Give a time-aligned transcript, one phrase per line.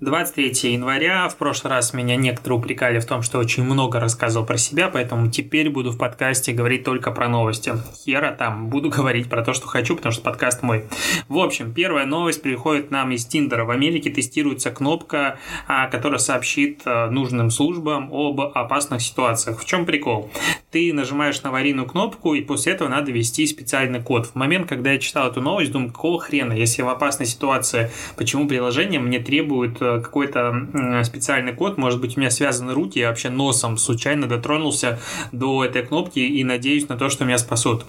[0.00, 1.28] 23 января.
[1.28, 5.30] В прошлый раз меня некоторые упрекали в том, что очень много рассказывал про себя, поэтому
[5.30, 7.74] теперь буду в подкасте говорить только про новости.
[8.02, 10.86] Хера там, буду говорить про то, что хочу, потому что подкаст мой.
[11.28, 13.66] В общем, первая новость приходит нам из Тиндера.
[13.66, 15.38] В Америке тестируется кнопка,
[15.68, 19.60] а, которая сообщит а, нужным службам об опасных ситуациях.
[19.60, 20.30] В чем прикол?
[20.70, 24.28] Ты нажимаешь на аварийную кнопку, и после этого надо ввести специальный код.
[24.28, 28.48] В момент, когда я читал эту новость, думаю, какого хрена, если в опасной ситуации, почему
[28.48, 33.30] приложение мне требует э, какой-то специальный код, может быть, у меня связаны руки, я вообще
[33.30, 35.00] носом случайно дотронулся
[35.32, 37.84] до этой кнопки и надеюсь на то, что меня спасут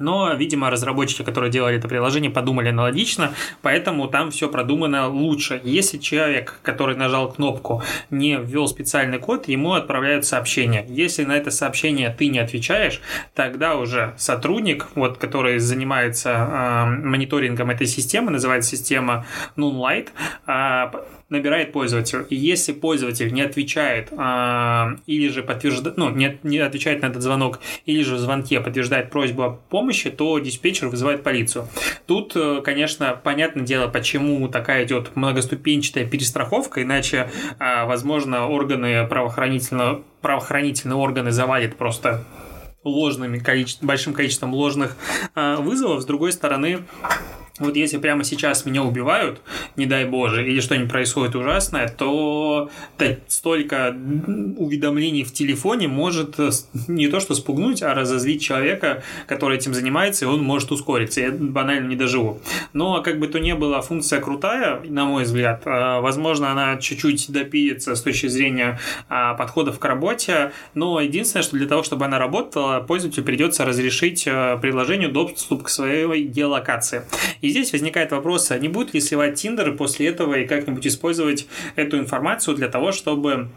[0.00, 3.32] но, видимо, разработчики, которые делали это приложение, подумали аналогично,
[3.62, 5.60] поэтому там все продумано лучше.
[5.62, 10.84] Если человек, который нажал кнопку, не ввел специальный код, ему отправляют сообщение.
[10.88, 13.00] Если на это сообщение ты не отвечаешь,
[13.34, 20.08] тогда уже сотрудник, вот, который занимается э, мониторингом этой системы, называется система Moonlight,
[20.46, 20.90] э,
[21.30, 22.26] набирает пользователь.
[22.28, 27.22] И если пользователь не отвечает а, или же подтверждает, ну, не, не отвечает на этот
[27.22, 31.68] звонок, или же в звонке подтверждает просьбу о помощи, то диспетчер вызывает полицию.
[32.06, 40.02] Тут, э, конечно, понятное дело, почему такая идет многоступенчатая перестраховка, иначе, а, возможно, органы правоохранительного
[40.20, 42.24] правоохранительные органы завалит просто
[42.84, 44.96] ложными количеством, большим количеством ложных
[45.34, 46.02] э, вызовов.
[46.02, 46.80] С другой стороны,
[47.60, 49.40] вот если прямо сейчас меня убивают,
[49.76, 52.70] не дай боже, или что-нибудь происходит ужасное, то
[53.28, 53.94] столько
[54.56, 56.50] уведомлений в телефоне может э,
[56.88, 61.20] не то что спугнуть, а разозлить человека, который этим занимается, и он может ускориться.
[61.20, 62.40] Я банально не доживу.
[62.72, 65.62] Но как бы то ни было, функция крутая, на мой взгляд.
[65.66, 71.56] Э, возможно, она чуть-чуть допилится с точки зрения а, подходов к работе, но единственное, что
[71.56, 77.02] для того, чтобы она работала, пользователю придется разрешить э, приложению доступ к своей геолокации.
[77.42, 81.46] И здесь возникает вопрос, а не будет ли сливать Tinder после этого и как-нибудь использовать
[81.76, 83.50] эту информацию для того, чтобы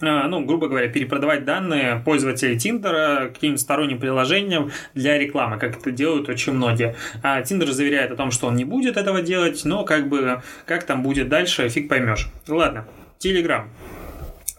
[0.00, 5.90] а, ну, грубо говоря, перепродавать данные пользователей Тиндера каким-нибудь сторонним приложением для рекламы, как это
[5.90, 6.94] делают очень многие.
[7.22, 10.84] А Тиндер заверяет о том, что он не будет этого делать, но как бы как
[10.84, 12.28] там будет дальше, фиг поймешь.
[12.46, 12.86] Ладно,
[13.18, 13.70] Телеграм.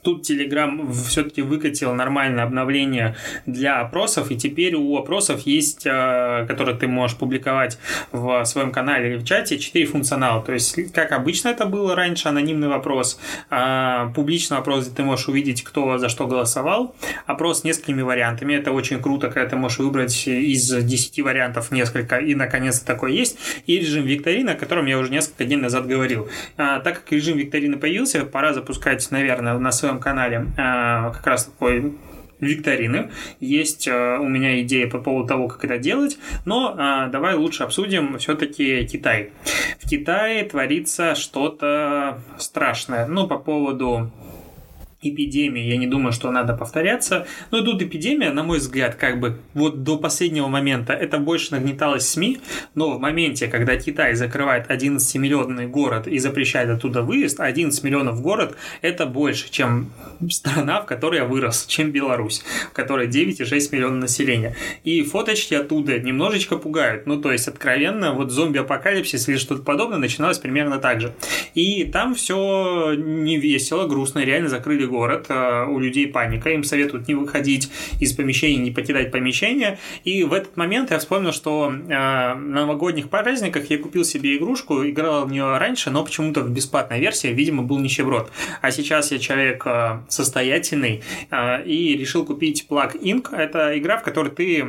[0.08, 6.78] Тут Telegram все-таки выкатил нормальное обновление для опросов, и теперь у опросов есть, э, которые
[6.78, 7.78] ты можешь публиковать
[8.14, 10.42] в своем канале или в чате, 4 функционала.
[10.42, 13.20] То есть, как обычно это было раньше, анонимный вопрос,
[13.50, 16.96] а, публичный вопрос, где ты можешь увидеть, кто за что голосовал,
[17.26, 18.54] опрос с несколькими вариантами.
[18.54, 23.38] Это очень круто, когда ты можешь выбрать из 10 вариантов несколько, и наконец-то такое есть.
[23.66, 26.30] И режим викторина, о котором я уже несколько дней назад говорил.
[26.56, 31.46] А, так как режим викторины появился, пора запускать, наверное, на своем канале э, как раз
[31.46, 31.94] такой
[32.40, 33.10] викторины.
[33.40, 37.64] Есть э, у меня идея по поводу того, как это делать, но э, давай лучше
[37.64, 39.32] обсудим все-таки Китай.
[39.80, 43.08] В Китае творится что-то страшное.
[43.08, 44.12] Ну, по поводу
[45.02, 47.28] эпидемии, я не думаю, что надо повторяться.
[47.52, 52.08] Но тут эпидемия, на мой взгляд, как бы вот до последнего момента это больше нагнеталось
[52.08, 52.40] СМИ,
[52.74, 58.58] но в моменте, когда Китай закрывает 11-миллионный город и запрещает оттуда выезд, 11 миллионов город
[58.82, 59.92] это больше, чем
[60.32, 64.56] страна, в которой я вырос, чем Беларусь, в которой 9,6 миллионов населения.
[64.84, 67.06] И фоточки оттуда немножечко пугают.
[67.06, 71.14] Ну, то есть, откровенно, вот зомби-апокалипсис или что-то подобное начиналось примерно так же.
[71.54, 76.64] И там все не весело, грустно, реально закрыли город город, э, у людей паника, им
[76.64, 79.78] советуют не выходить из помещения, не покидать помещение.
[80.04, 84.84] И в этот момент я вспомнил, что э, на новогодних праздниках я купил себе игрушку,
[84.84, 88.32] играл в нее раньше, но почему-то в бесплатной версии, видимо, был нищеброд.
[88.62, 91.04] А сейчас я человек э, состоятельный
[91.66, 93.36] и решил купить Plug Inc.
[93.36, 94.66] Это игра, в которой ты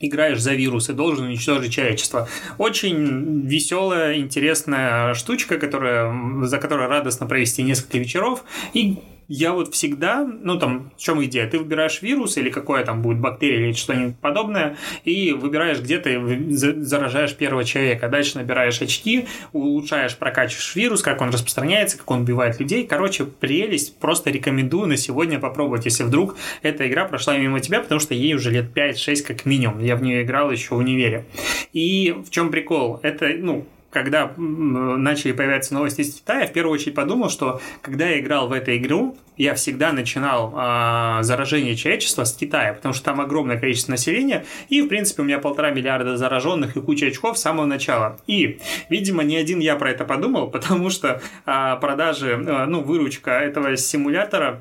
[0.00, 2.28] играешь за вирус и должен уничтожить человечество.
[2.58, 6.12] Очень веселая, интересная штучка, которая,
[6.42, 8.44] за которой радостно провести несколько вечеров.
[8.74, 11.48] И я вот всегда, ну там, в чем идея?
[11.48, 16.20] Ты выбираешь вирус или какое там будет бактерия или что-нибудь подобное, и выбираешь, где ты
[16.50, 18.08] заражаешь первого человека.
[18.08, 22.86] Дальше набираешь очки, улучшаешь, прокачиваешь вирус, как он распространяется, как он убивает людей.
[22.86, 23.98] Короче, прелесть.
[23.98, 28.34] Просто рекомендую на сегодня попробовать, если вдруг эта игра прошла мимо тебя, потому что ей
[28.34, 29.80] уже лет 5-6 как минимум.
[29.80, 31.26] Я в нее играл еще в универе.
[31.72, 33.00] И в чем прикол?
[33.02, 38.20] Это, ну, когда начали появляться новости из Китая, в первую очередь подумал, что когда я
[38.20, 43.22] играл в эту игру, я всегда начинал э, заражение человечества с Китая, потому что там
[43.22, 47.42] огромное количество населения, и, в принципе, у меня полтора миллиарда зараженных и куча очков с
[47.42, 48.18] самого начала.
[48.26, 48.58] И,
[48.90, 53.78] видимо, не один я про это подумал, потому что э, продажи, э, ну, выручка этого
[53.78, 54.60] симулятора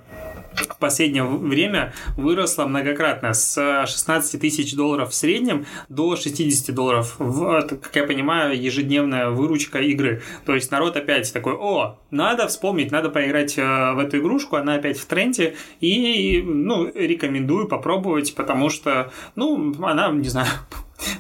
[0.56, 7.62] в последнее время выросла многократно с 16 тысяч долларов в среднем до 60 долларов, в,
[7.62, 10.22] как я понимаю, ежедневная выручка игры.
[10.46, 14.76] То есть народ опять такой, о, надо вспомнить, надо поиграть э, в эту игрушку, она
[14.76, 20.48] опять в тренде, и, ну, рекомендую попробовать, потому что, ну, она, не знаю,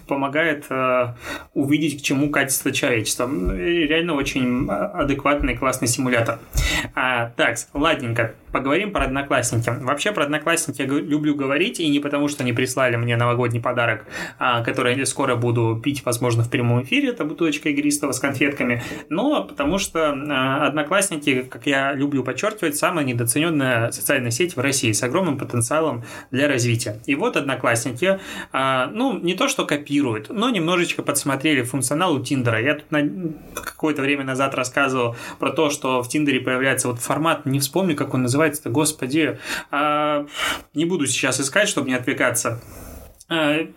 [0.07, 1.13] помогает э,
[1.53, 3.29] увидеть, к чему катится человечество.
[3.55, 6.39] И реально очень адекватный, классный симулятор.
[6.93, 9.69] А, так, ладненько, поговорим про Одноклассники.
[9.81, 14.05] Вообще про Одноклассники я люблю говорить, и не потому, что они прислали мне новогодний подарок,
[14.39, 18.81] а, который я скоро буду пить, возможно, в прямом эфире, это бутылочка игристого с конфетками,
[19.09, 24.93] но потому что а, Одноклассники, как я люблю подчеркивать, самая недооцененная социальная сеть в России
[24.93, 27.01] с огромным потенциалом для развития.
[27.05, 28.19] И вот Одноклассники,
[28.53, 32.61] а, ну, не то, что копируют, но немножечко подсмотрели функционал у Тиндера.
[32.61, 33.01] Я тут на...
[33.53, 38.13] какое-то время назад рассказывал про то, что в Тиндере появляется вот формат, не вспомню, как
[38.13, 39.39] он называется, господи,
[39.71, 40.25] а...
[40.73, 42.61] не буду сейчас искать, чтобы не отвлекаться.
[43.27, 43.67] А,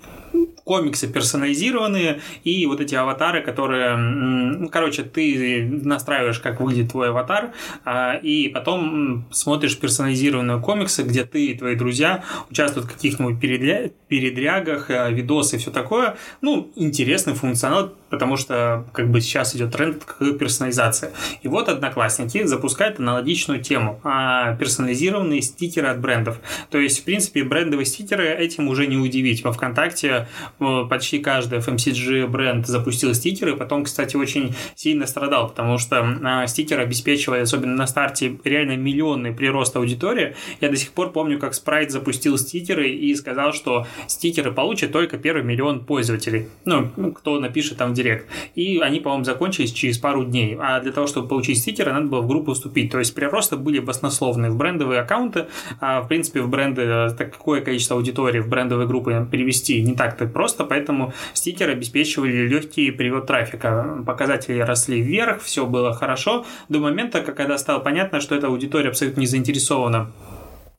[0.68, 7.52] комиксы персонализированные и вот эти аватары, которые, ну, короче, ты настраиваешь, как выглядит твой аватар,
[7.86, 14.90] а, и потом смотришь персонализированные комиксы, где ты и твои друзья участвуют в каких-нибудь передрягах,
[14.90, 16.16] э, видосы и все такое.
[16.42, 21.12] Ну, интересный функционал, потому что как бы сейчас идет тренд к персонализации.
[21.42, 26.40] И вот Одноклассники запускают аналогичную тему а персонализированные стикеры от брендов.
[26.70, 29.42] То есть, в принципе, брендовые стикеры этим уже не удивить.
[29.44, 30.28] Во ВКонтакте
[30.58, 36.80] почти каждый FMCG бренд запустил стикеры, потом, кстати, очень сильно страдал, потому что а, стикер
[36.80, 40.34] обеспечивает, особенно на старте, реально миллионный прирост аудитории.
[40.60, 45.18] Я до сих пор помню, как Sprite запустил стикеры и сказал, что стикеры получат только
[45.18, 46.48] первый миллион пользователей.
[46.64, 48.26] Ну, кто напишет там в директ.
[48.54, 50.56] И они, по-моему, закончились через пару дней.
[50.60, 52.90] А для того, чтобы получить стикеры, надо было в группу вступить.
[52.90, 55.46] То есть приросты были баснословные в брендовые аккаунты.
[55.80, 60.26] А, в принципе, в бренды э, такое количество аудитории в брендовые группы перевести не так-то
[60.26, 64.02] просто, поэтому стикеры обеспечивали легкий привод трафика.
[64.06, 69.20] Показатели росли вверх, все было хорошо до момента, когда стало понятно, что эта аудитория абсолютно
[69.20, 70.10] не заинтересована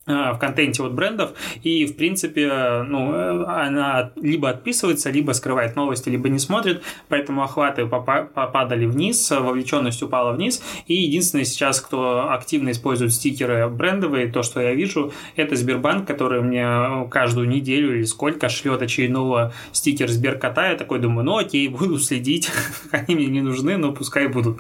[0.10, 6.10] в контенте от брендов, и, в принципе, ну, э, она либо отписывается, либо скрывает новости,
[6.10, 12.72] либо не смотрит, поэтому охваты попадали вниз, вовлеченность упала вниз, и единственный сейчас, кто активно
[12.72, 18.50] использует стикеры брендовые, то, что я вижу, это Сбербанк, который мне каждую неделю или сколько
[18.50, 22.50] шлет очередного стикер Сберкота, я такой думаю, ну окей, буду следить,
[22.92, 24.60] они мне не нужны, но пускай будут.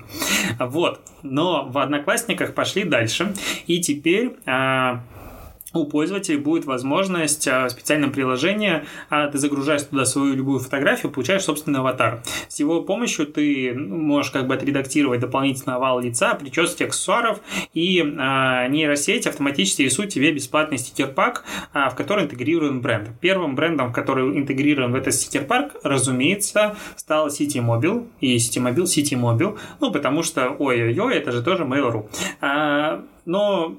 [0.59, 3.33] Вот, но в Одноклассниках пошли дальше,
[3.65, 4.33] и теперь
[5.73, 11.11] у пользователей будет возможность а, в специальном приложении, а, ты загружаешь туда свою любую фотографию,
[11.11, 12.23] получаешь собственный аватар.
[12.47, 17.41] С его помощью ты можешь как бы отредактировать дополнительно овал лица, прически, аксессуаров,
[17.73, 21.43] и а, нейросеть автоматически рисует тебе бесплатный стикер-пак,
[21.73, 23.09] в который интегрируем бренд.
[23.19, 29.19] Первым брендом, который интегрирован в этот стикер-пак, разумеется, стал City Mobile и City Mobile City
[29.19, 32.09] Mobile, ну, потому что, ой-ой-ой, это же тоже Mail.ru.
[33.25, 33.77] Но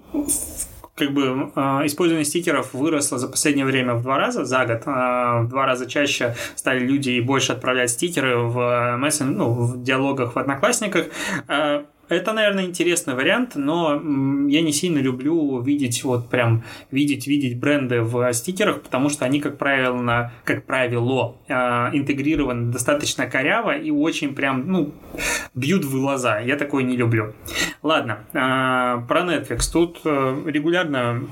[1.00, 4.82] как бы э, использование стикеров выросло за последнее время в два раза за год.
[4.86, 9.82] Э, в два раза чаще стали люди и больше отправлять стикеры в мессен, ну, в
[9.82, 11.06] диалогах в Одноклассниках.
[11.48, 13.94] Э, это, наверное, интересный вариант, но
[14.48, 19.40] я не сильно люблю видеть вот прям видеть видеть бренды в стикерах, потому что они,
[19.40, 24.92] как правило, как правило, интегрированы достаточно коряво и очень прям ну
[25.54, 26.40] бьют в глаза.
[26.40, 27.34] Я такое не люблю.
[27.82, 29.70] Ладно, про Netflix.
[29.72, 31.28] Тут э, регулярно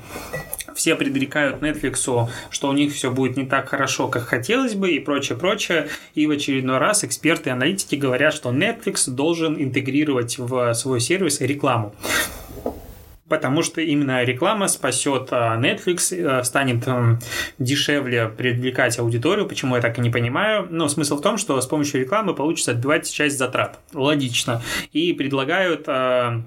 [0.75, 4.99] все предрекают Netflix, что у них все будет не так хорошо, как хотелось бы, и
[4.99, 5.89] прочее, прочее.
[6.15, 11.41] И в очередной раз эксперты и аналитики говорят, что Netflix должен интегрировать в свой сервис
[11.41, 11.93] рекламу
[13.29, 16.83] потому что именно реклама спасет а, Netflix, э, станет
[17.59, 21.67] дешевле привлекать аудиторию, почему я так и не понимаю, но смысл в том, что с
[21.67, 23.79] помощью рекламы получится отбивать часть затрат.
[23.93, 24.61] Логично.
[24.91, 26.41] И предлагают а,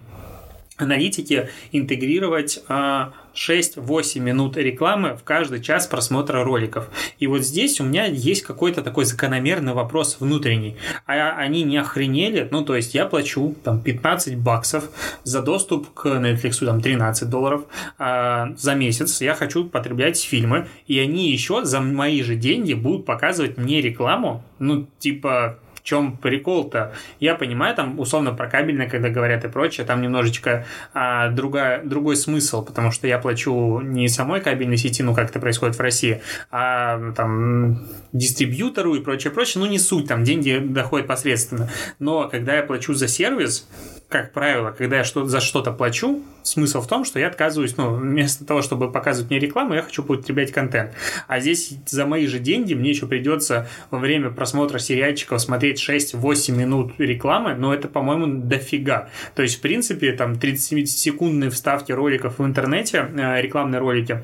[0.82, 6.88] аналитики интегрировать 6-8 минут рекламы в каждый час просмотра роликов.
[7.18, 10.76] И вот здесь у меня есть какой-то такой закономерный вопрос внутренний.
[11.06, 12.48] А они не охренели?
[12.50, 14.90] Ну, то есть я плачу там 15 баксов
[15.24, 17.64] за доступ к Netflix, там 13 долларов
[17.98, 19.20] а за месяц.
[19.20, 24.44] Я хочу потреблять фильмы, и они еще за мои же деньги будут показывать мне рекламу,
[24.58, 26.94] ну, типа в чем прикол-то?
[27.18, 32.16] Я понимаю, там условно про кабельное, когда говорят и прочее, там немножечко а, другая, другой
[32.16, 36.22] смысл, потому что я плачу не самой кабельной сети, ну как это происходит в России,
[36.50, 37.80] а там
[38.12, 41.68] дистрибьютору и прочее, прочее, ну не суть, там деньги доходят посредственно.
[41.98, 43.66] Но когда я плачу за сервис,
[44.12, 47.94] как правило, когда я что за что-то плачу, смысл в том, что я отказываюсь, ну,
[47.94, 50.92] вместо того, чтобы показывать мне рекламу, я хочу потреблять контент.
[51.28, 56.52] А здесь за мои же деньги мне еще придется во время просмотра сериальчиков смотреть 6-8
[56.52, 59.08] минут рекламы, но это, по-моему, дофига.
[59.34, 64.22] То есть, в принципе, там 30-секундные вставки роликов в интернете, э, рекламные ролики,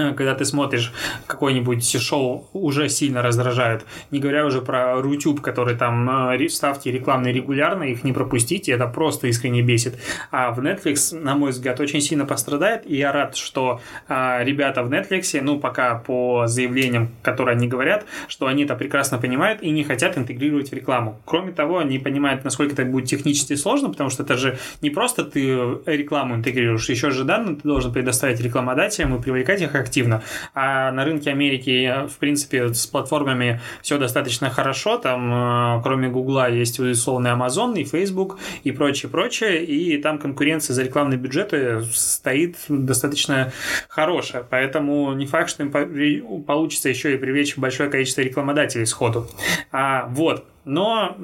[0.16, 0.92] когда ты смотришь
[1.26, 3.84] какое-нибудь шоу, уже сильно раздражают.
[4.10, 8.72] Не говоря уже про Рутюб, который там э, ставки рекламные регулярно, их не пропустить, и
[8.72, 9.98] это просто искренне бесит.
[10.30, 14.82] А в Netflix, на мой взгляд, очень сильно пострадает, и я рад, что а, ребята
[14.82, 19.70] в Netflix, ну, пока по заявлениям, которые они говорят, что они это прекрасно понимают и
[19.70, 21.20] не хотят интегрировать в рекламу.
[21.24, 25.24] Кроме того, они понимают, насколько это будет технически сложно, потому что это же не просто
[25.24, 25.40] ты
[25.86, 30.22] рекламу интегрируешь, еще же данные ты должен предоставить рекламодателям и привлекать их активно.
[30.54, 34.98] А на рынке Америки, в принципе, с платформами все достаточно хорошо.
[34.98, 39.64] Там, э, кроме Гугла, есть условный Amazon и Facebook и прочее, прочее.
[39.64, 43.52] И там конкуренция за рекламные бюджеты стоит достаточно
[43.88, 44.44] хорошая.
[44.48, 49.28] Поэтому не факт, что им получится еще и привлечь большое количество рекламодателей сходу.
[49.72, 50.44] А, вот.
[50.64, 51.16] Но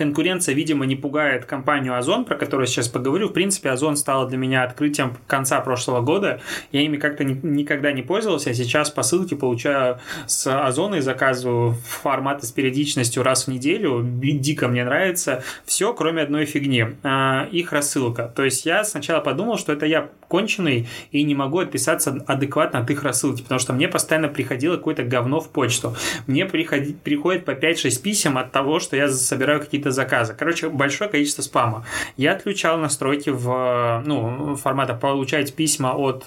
[0.00, 3.28] конкуренция, видимо, не пугает компанию Озон, про которую сейчас поговорю.
[3.28, 6.40] В принципе, Озон стала для меня открытием конца прошлого года.
[6.72, 11.74] Я ими как-то ни, никогда не пользовался, а сейчас посылки получаю с Озона и заказываю
[11.86, 14.02] форматы с периодичностью раз в неделю.
[14.02, 15.44] Дико мне нравится.
[15.66, 16.86] Все, кроме одной фигни.
[17.02, 18.32] А, их рассылка.
[18.34, 22.90] То есть я сначала подумал, что это я конченый и не могу отписаться адекватно от
[22.90, 25.94] их рассылки, потому что мне постоянно приходило какое-то говно в почту.
[26.26, 30.34] Мне приходи, приходит по 5-6 писем от того, что я собираю какие-то какие-то заказы.
[30.34, 31.84] Короче, большое количество спама.
[32.16, 36.24] Я отключал настройки в ну, формата получать письма от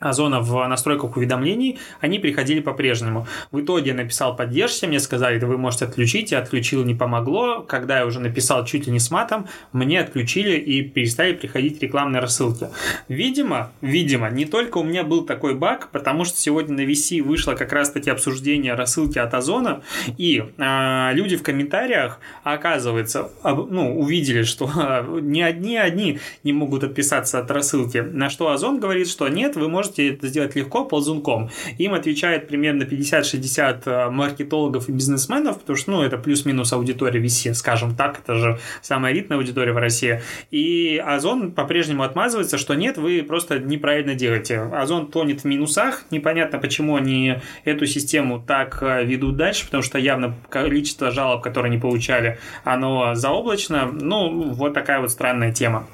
[0.00, 3.26] э, Озона в настройках уведомлений, они приходили по-прежнему.
[3.50, 7.60] В итоге написал поддержьте, мне сказали, да вы можете отключить, я отключил, не помогло.
[7.62, 12.20] Когда я уже написал чуть ли не с матом, мне отключили и перестали приходить рекламные
[12.20, 12.68] рассылки.
[13.08, 17.54] Видимо, видимо, не только у меня был такой баг, потому что сегодня на VC вышло
[17.54, 19.82] как раз-таки обсуждение рассылки от Озона,
[20.16, 26.52] и э, люди в комментариях, оказывается, об, ну, увидели, что э, ни одни одни не
[26.52, 30.54] могут отписаться от рассылки, на что Озон говорит, что нет, вы можете можете это сделать
[30.54, 31.50] легко ползунком.
[31.78, 37.54] Им отвечает примерно 50-60 э, маркетологов и бизнесменов, потому что, ну, это плюс-минус аудитория VC,
[37.54, 40.20] скажем так, это же самая элитная аудитория в России.
[40.50, 44.60] И Озон по-прежнему отмазывается, что нет, вы просто неправильно делаете.
[44.60, 49.98] Озон тонет в минусах, непонятно, почему они эту систему так э, ведут дальше, потому что
[49.98, 53.88] явно количество жалоб, которые они получали, оно заоблачно.
[53.92, 55.86] Ну, вот такая вот странная тема.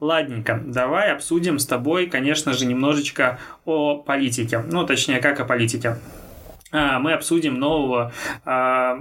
[0.00, 4.62] Ладненько, давай обсудим с тобой, конечно же, немножечко о политике.
[4.70, 5.96] Ну, точнее, как о политике.
[6.72, 8.12] А, мы обсудим нового,
[8.44, 8.96] а,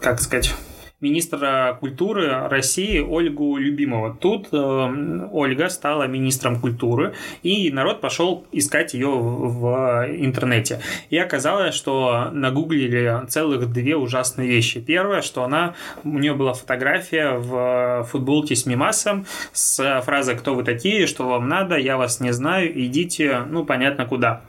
[0.00, 0.54] как сказать,
[1.00, 4.16] министра культуры России Ольгу Любимова.
[4.20, 7.14] Тут э, Ольга стала министром культуры,
[7.44, 10.80] и народ пошел искать ее в, интернете.
[11.10, 14.80] И оказалось, что нагуглили целых две ужасные вещи.
[14.80, 20.64] Первое, что она, у нее была фотография в футболке с мимасом с фразой «Кто вы
[20.64, 21.06] такие?
[21.06, 21.76] Что вам надо?
[21.76, 22.72] Я вас не знаю.
[22.74, 24.42] Идите, ну, понятно, куда».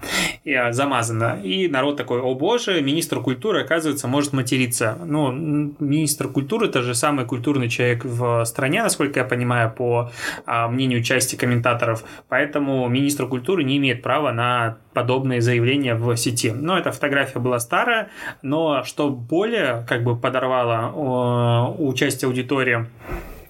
[0.44, 1.40] И, а, замазано.
[1.44, 4.98] И народ такой «О боже, министр культуры, оказывается, может материться».
[5.06, 10.12] Ну, министр культуры культуры, это же самый культурный человек в стране, насколько я понимаю, по
[10.46, 12.04] а, мнению части комментаторов.
[12.30, 16.52] Поэтому министр культуры не имеет права на подобные заявления в сети.
[16.52, 18.10] Но эта фотография была старая,
[18.42, 22.88] но что более как бы подорвало участие аудитории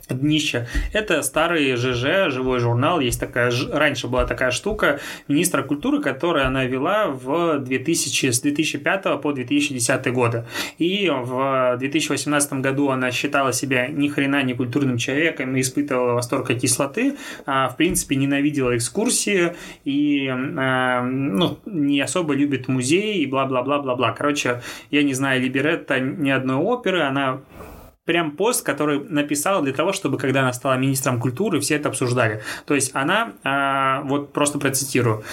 [0.09, 0.67] днище.
[0.93, 2.99] Это старый ЖЖ, живой журнал.
[2.99, 9.21] Есть такая, раньше была такая штука министра культуры, которую она вела в 2000, с 2005
[9.21, 10.45] по 2010 годы.
[10.77, 16.49] И в 2018 году она считала себя ни хрена не культурным человеком и испытывала восторг
[16.49, 17.15] от кислоты.
[17.45, 19.53] А, в принципе, ненавидела экскурсии
[19.85, 24.11] и а, ну, не особо любит музеи и бла-бла-бла-бла-бла.
[24.11, 24.61] Короче,
[24.91, 27.01] я не знаю Либеретта ни одной оперы.
[27.01, 27.39] Она
[28.09, 32.41] прям пост, который написала для того, чтобы, когда она стала министром культуры, все это обсуждали.
[32.65, 35.23] То есть она, а, вот просто процитирую,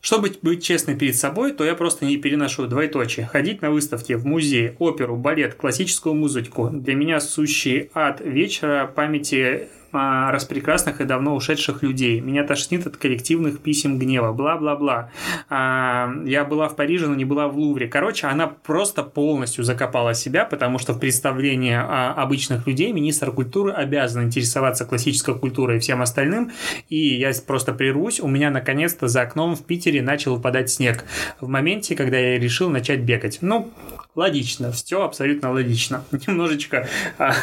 [0.00, 3.26] чтобы быть честной перед собой, то я просто не переношу двоеточие.
[3.26, 6.70] Ходить на выставки, в музей, оперу, балет, классическую музыку.
[6.72, 12.20] Для меня сущий ад вечера памяти а, распрекрасных и давно ушедших людей.
[12.20, 14.32] Меня тошнит от коллективных писем гнева.
[14.32, 15.10] Бла-бла-бла.
[15.48, 17.88] А, я была в Париже, но не была в Лувре.
[17.88, 23.72] Короче, она просто полностью закопала себя, потому что в представлении а, обычных людей министр культуры
[23.72, 26.52] обязан интересоваться классической культурой и всем остальным.
[26.88, 28.20] И я просто прервусь.
[28.20, 31.04] У меня наконец-то за окном в Питере начал выпадать снег.
[31.40, 33.38] В моменте, когда я решил начать бегать.
[33.40, 33.72] Ну,
[34.14, 36.04] логично, все абсолютно логично.
[36.26, 37.34] Немножечко, а,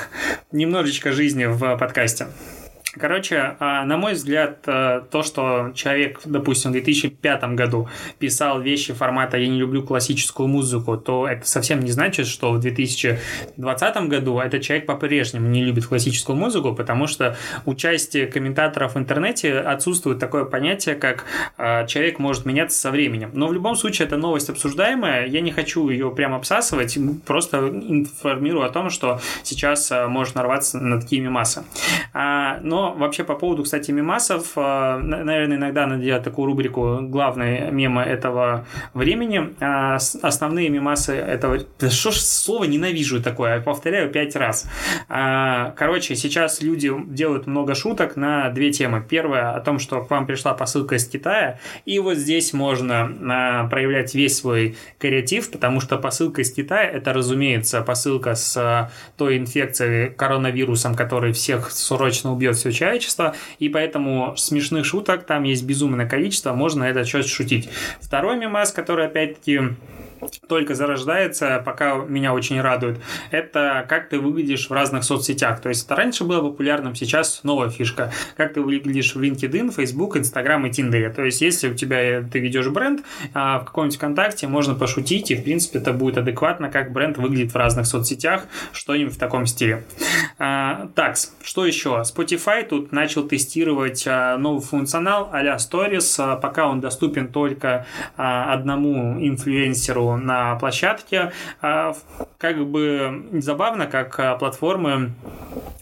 [0.51, 2.27] немножечко жизни в подкасте.
[2.93, 8.93] Короче, а, на мой взгляд, э, то, что человек, допустим, в 2005 году писал вещи
[8.93, 14.39] формата «я не люблю классическую музыку», то это совсем не значит, что в 2020 году
[14.39, 20.19] этот человек по-прежнему не любит классическую музыку, потому что у части комментаторов в интернете отсутствует
[20.19, 21.25] такое понятие, как
[21.57, 23.31] а, человек может меняться со временем.
[23.33, 28.65] Но в любом случае это новость обсуждаемая, я не хочу ее прямо обсасывать, просто информирую
[28.65, 31.63] о том, что сейчас а, может нарваться на такие мемасы.
[32.13, 38.01] Но вообще по поводу, кстати, мемасов, э, наверное, иногда надо делать такую рубрику «Главные мемы
[38.01, 39.53] этого времени».
[39.59, 41.59] А основные мемасы этого...
[41.89, 44.69] Что ж слово ненавижу такое, повторяю пять раз.
[45.09, 49.03] А, короче, сейчас люди делают много шуток на две темы.
[49.07, 53.67] Первая о том, что к вам пришла посылка из Китая, и вот здесь можно а,
[53.67, 60.09] проявлять весь свой креатив, потому что посылка из Китая– это, разумеется, посылка с той инфекцией
[60.09, 66.53] коронавирусом, который всех срочно убьет все человечества, и поэтому смешных шуток там есть безумное количество,
[66.53, 67.69] можно этот счет шутить.
[68.01, 69.61] Второй мемас, который опять-таки
[70.47, 72.99] только зарождается, пока меня очень радует,
[73.31, 75.61] это как ты выглядишь в разных соцсетях.
[75.61, 78.11] То есть это раньше было популярным, сейчас новая фишка.
[78.35, 81.13] Как ты выглядишь в LinkedIn, Facebook, Instagram и Tinder.
[81.13, 83.01] То есть если у тебя ты ведешь бренд,
[83.33, 87.53] а в каком-нибудь ВКонтакте можно пошутить, и в принципе это будет адекватно, как бренд выглядит
[87.53, 89.83] в разных соцсетях, что-нибудь в таком стиле.
[90.39, 92.03] А, так, что еще?
[92.05, 100.06] Spotify тут начал тестировать а, новый функционал а-ля Stories, пока он доступен только одному инфлюенсеру
[100.15, 101.31] на площадке.
[102.37, 105.11] А, как бы забавно, как а, платформы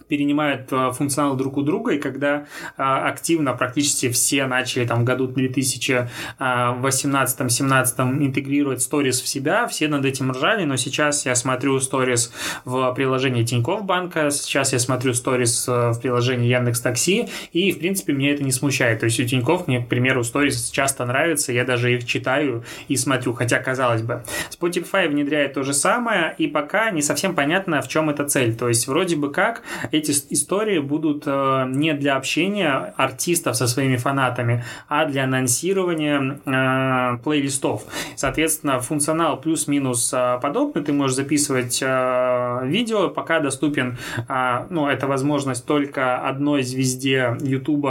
[0.08, 2.46] перенимают а, функционал друг у друга, и когда
[2.78, 10.32] активно практически все начали там в году 2018-17 интегрировать сторис в себя, все над этим
[10.32, 12.32] ржали, но сейчас я смотрю сторис
[12.66, 18.14] в приложении Тинькофф банка, сейчас я смотрю сторис в приложении Яндекс Такси, и в принципе
[18.14, 19.00] меня это не смущает.
[19.00, 22.96] То есть у Тинькофф мне, к примеру, сторис часто нравится, я даже их читаю и
[22.96, 24.24] смотрю, хотя казалось бы.
[24.52, 28.56] Spotify внедряет то же самое, и пока не совсем понятно, в чем эта цель.
[28.56, 33.98] То есть вроде бы как эти истории будут э, не для общения артистов со своими
[33.98, 37.84] фанатами, а для анонсирования э, плейлистов.
[38.16, 40.84] Соответственно, функционал плюс-минус э, подобный.
[40.84, 47.88] Ты можешь записывать э, видео, пока доступен, э, ну, это возможность только одной звезде YouTube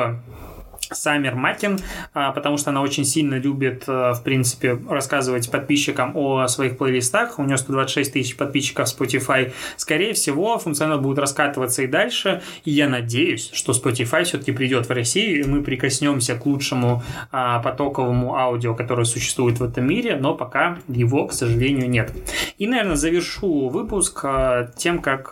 [0.92, 1.78] Саммер Макин,
[2.12, 7.38] а, потому что она очень сильно любит, э, в принципе, рассказывать подписчикам о своих плейлистах.
[7.38, 9.52] У нее 126 тысяч подписчиков в Spotify.
[9.76, 12.42] Скорее всего, функционал будет раскатываться и дальше.
[12.64, 17.60] И я надеюсь, что Spotify все-таки придет в Россию, и мы прикоснемся к лучшему а,
[17.60, 22.12] потоковому аудио, которое существует в этом мире, но пока его, к сожалению, нет.
[22.58, 25.30] И, наверное, завершу выпуск а, тем, как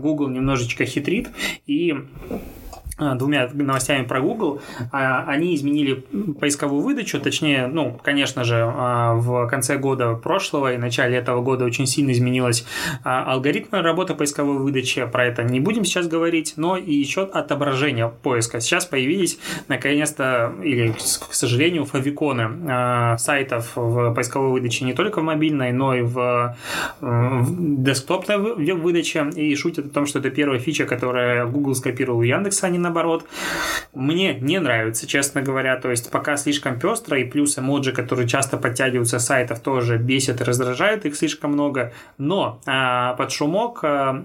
[0.00, 1.28] Google немножечко хитрит
[1.66, 2.38] и а,
[2.98, 6.04] двумя новостями про Google, а, они изменили
[6.38, 11.64] поисковую выдачу, точнее, ну, конечно же, а, в конце года прошлого и начале этого года
[11.64, 12.64] очень сильно изменилась
[13.02, 18.60] алгоритм работы поисковой выдачи, про это не будем сейчас говорить, но и еще отображение поиска.
[18.60, 25.72] Сейчас появились, наконец-то, или, к сожалению, фавиконы сайтов в поисковой выдаче не только в мобильной,
[25.72, 26.56] но и в,
[27.00, 28.36] в десктопной
[28.74, 32.70] выдаче, и шутят о том, что это первая фича, которая Google скопировал у Яндекса, а
[32.70, 33.26] не наоборот.
[33.92, 35.76] Мне не нравится, честно говоря.
[35.76, 40.40] То есть пока слишком пестро, и плюс эмоджи, которые часто подтягиваются с сайтов, тоже бесят
[40.40, 41.92] и раздражают их слишком много.
[42.18, 44.22] Но а, под шумок а,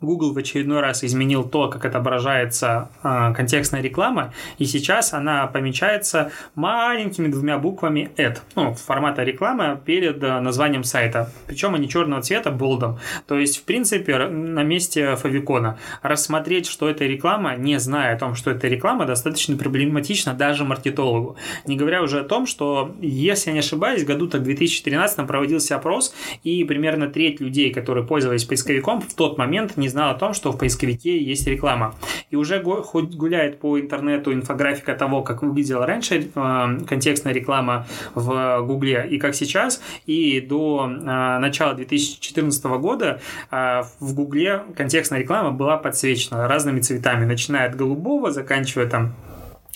[0.00, 6.32] Google в очередной раз изменил то, как отображается э, контекстная реклама, и сейчас она помечается
[6.56, 11.30] маленькими двумя буквами ad, ну, формата рекламы перед э, названием сайта.
[11.46, 12.98] Причем они черного цвета, болдом.
[13.28, 15.78] То есть, в принципе, на месте фавикона.
[16.02, 21.36] Рассмотреть, что это реклама, не зная о том, что это реклама, достаточно проблематично даже маркетологу.
[21.66, 25.76] Не говоря уже о том, что, если я не ошибаюсь, в году так 2013 проводился
[25.76, 30.14] опрос, и примерно треть людей, которые пользовались поисковиком, в тот момент не не знал о
[30.14, 31.94] том, что в поисковике есть реклама.
[32.30, 38.62] И уже хоть гуляет по интернету инфографика того, как выглядела раньше э, контекстная реклама в
[38.62, 43.20] Гугле и как сейчас, и до э, начала 2014 года
[43.50, 49.14] э, в Гугле контекстная реклама была подсвечена разными цветами, начиная от голубого, заканчивая там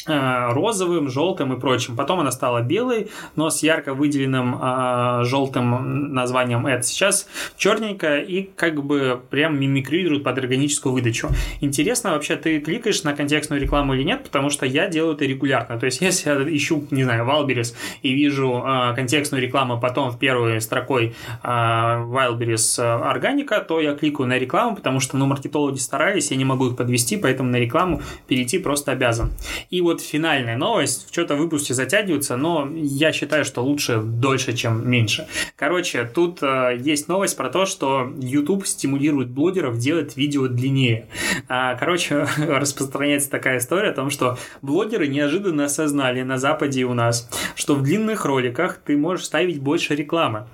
[0.09, 1.97] розовым, желтым и прочим.
[1.97, 6.83] Потом она стала белой, но с ярко выделенным э, желтым названием Ad.
[6.83, 11.29] Сейчас черненькая и как бы прям мимикрирует под органическую выдачу.
[11.61, 15.79] Интересно, вообще ты кликаешь на контекстную рекламу или нет, потому что я делаю это регулярно.
[15.79, 20.19] То есть, если я ищу, не знаю, Wildberries и вижу э, контекстную рекламу, потом в
[20.19, 25.79] первой строкой э, Wildberries э, органика, то я кликаю на рекламу, потому что, ну, маркетологи
[25.79, 29.33] старались, я не могу их подвести, поэтому на рекламу перейти просто обязан.
[29.71, 31.09] И вот вот финальная новость.
[31.11, 35.27] Что-то выпуски затягиваются, но я считаю, что лучше дольше, чем меньше.
[35.57, 41.07] Короче, тут э, есть новость про то, что YouTube стимулирует блогеров делать видео длиннее.
[41.49, 46.95] А, короче, распространяется такая история о том, что блогеры неожиданно осознали на Западе и у
[46.95, 50.47] нас, что в длинных роликах ты можешь ставить больше рекламы.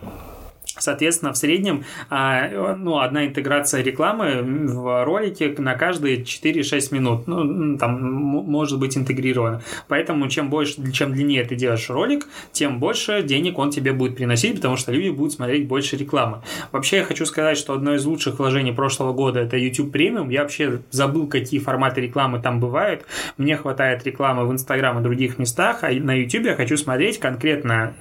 [0.76, 7.26] Соответственно, в среднем а, ну, одна интеграция рекламы в ролике на каждые 4-6 минут.
[7.26, 9.62] Ну, там может быть интегрирована.
[9.88, 14.56] Поэтому чем больше, чем длиннее ты делаешь ролик, тем больше денег он тебе будет приносить,
[14.56, 16.42] потому что люди будут смотреть больше рекламы.
[16.72, 20.32] Вообще, я хочу сказать, что одно из лучших вложений прошлого года это YouTube Premium.
[20.32, 23.04] Я вообще забыл, какие форматы рекламы там бывают.
[23.36, 27.94] Мне хватает рекламы в Instagram и других местах, а на YouTube я хочу смотреть конкретно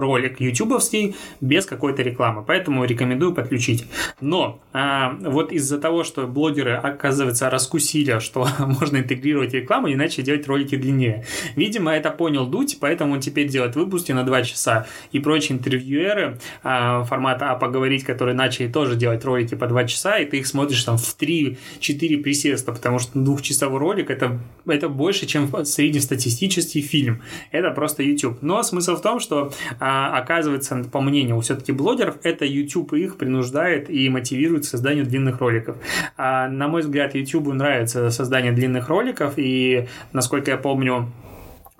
[0.00, 3.86] ролик ютубовский без какой-то рекламы, поэтому рекомендую подключить.
[4.20, 10.46] Но а, вот из-за того, что блогеры, оказывается, раскусили, что можно интегрировать рекламу, иначе делать
[10.46, 11.24] ролики длиннее.
[11.56, 14.86] Видимо, это понял Дудь, поэтому он теперь делает выпуски на 2 часа.
[15.12, 20.18] И прочие интервьюеры а, формата «А поговорить», которые начали тоже делать ролики по 2 часа,
[20.18, 25.26] и ты их смотришь там в 3-4 присеста, потому что двухчасовой ролик это, это больше,
[25.26, 27.22] чем среднестатистический фильм.
[27.50, 28.38] Это просто YouTube.
[28.42, 33.90] Но смысл в том, что а, оказывается, по мнению все-таки блогеров, это YouTube их принуждает
[33.90, 35.76] и мотивирует к созданию длинных роликов.
[36.16, 41.10] А, на мой взгляд, YouTube нравится создание длинных роликов, и, насколько я помню,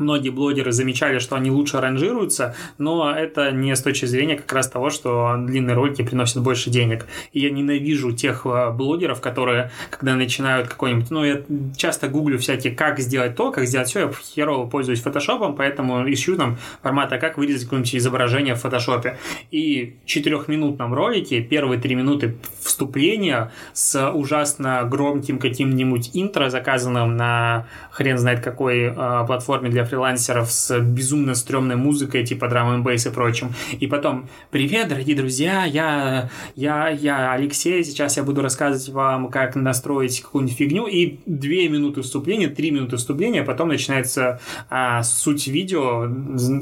[0.00, 4.68] многие блогеры замечали, что они лучше ранжируются, но это не с точки зрения как раз
[4.68, 7.06] того, что длинные ролики приносят больше денег.
[7.32, 11.10] И я ненавижу тех э, блогеров, которые, когда начинают какой-нибудь...
[11.10, 11.42] Ну, я
[11.76, 16.36] часто гуглю всякие, как сделать то, как сделать все, я херово пользуюсь фотошопом, поэтому ищу
[16.36, 19.18] там формата, как вырезать какое-нибудь изображение в фотошопе.
[19.50, 27.66] И в четырехминутном ролике первые три минуты вступления с ужасно громким каким-нибудь интро, заказанным на
[27.90, 33.10] хрен знает какой э, платформе для фрилансеров с безумно стрёмной музыкой, типа драм н и
[33.10, 33.52] прочим.
[33.78, 39.56] И потом, привет, дорогие друзья, я, я, я Алексей, сейчас я буду рассказывать вам, как
[39.56, 46.08] настроить какую-нибудь фигню, и две минуты вступления, три минуты вступления, потом начинается а, суть видео,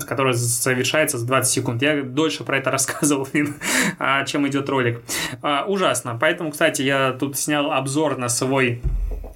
[0.06, 1.82] которое совершается за 20 секунд.
[1.82, 3.28] Я дольше про это рассказывал,
[3.98, 5.02] а, чем идет ролик.
[5.42, 6.16] А, ужасно.
[6.18, 8.80] Поэтому, кстати, я тут снял обзор на свой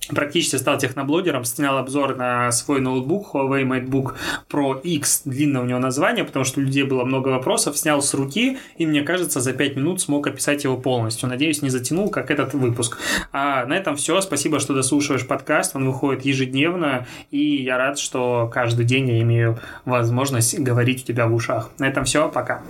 [0.08, 4.14] практически стал техноблогером, снял обзор на свой ноутбук Huawei MateBook
[4.50, 8.12] Pro X, длинное у него название, потому что у людей было много вопросов, снял с
[8.14, 11.28] руки, и мне кажется, за 5 минут смог описать его полностью.
[11.28, 12.98] Надеюсь, не затянул, как этот выпуск.
[13.32, 14.20] А на этом все.
[14.20, 15.76] Спасибо, что дослушиваешь подкаст.
[15.76, 21.26] Он выходит ежедневно, и я рад, что каждый день я имею возможность говорить у тебя
[21.26, 21.70] в ушах.
[21.78, 22.28] На этом все.
[22.28, 22.62] Пока.